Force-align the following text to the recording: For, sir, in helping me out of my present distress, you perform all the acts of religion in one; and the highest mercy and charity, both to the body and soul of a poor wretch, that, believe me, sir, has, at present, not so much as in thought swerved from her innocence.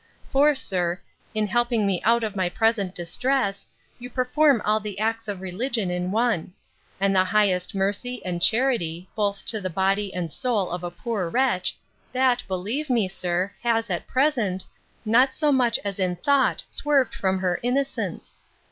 For, 0.31 0.55
sir, 0.55 0.99
in 1.35 1.45
helping 1.45 1.85
me 1.85 2.01
out 2.03 2.23
of 2.23 2.35
my 2.35 2.49
present 2.49 2.95
distress, 2.95 3.67
you 3.99 4.09
perform 4.09 4.59
all 4.65 4.79
the 4.79 4.97
acts 4.99 5.27
of 5.27 5.41
religion 5.41 5.91
in 5.91 6.09
one; 6.09 6.53
and 6.99 7.15
the 7.15 7.23
highest 7.25 7.75
mercy 7.75 8.19
and 8.25 8.41
charity, 8.41 9.07
both 9.15 9.45
to 9.45 9.61
the 9.61 9.69
body 9.69 10.11
and 10.11 10.33
soul 10.33 10.71
of 10.71 10.83
a 10.83 10.89
poor 10.89 11.29
wretch, 11.29 11.77
that, 12.13 12.41
believe 12.47 12.89
me, 12.89 13.07
sir, 13.07 13.51
has, 13.61 13.91
at 13.91 14.07
present, 14.07 14.65
not 15.05 15.35
so 15.35 15.51
much 15.51 15.77
as 15.85 15.99
in 15.99 16.15
thought 16.15 16.63
swerved 16.67 17.13
from 17.13 17.37
her 17.37 17.59
innocence. 17.61 18.39